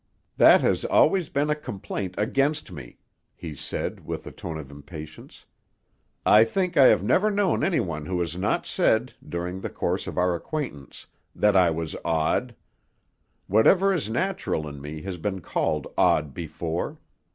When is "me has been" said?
14.81-15.39